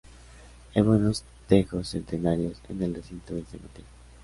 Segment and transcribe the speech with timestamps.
[0.73, 3.85] Hay buenos tejos centenarios en el recinto del cementerio.